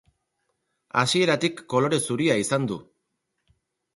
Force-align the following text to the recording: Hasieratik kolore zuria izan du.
Hasieratik 1.01 1.61
kolore 1.75 2.01
zuria 2.07 2.39
izan 2.45 2.65
du. 2.71 2.79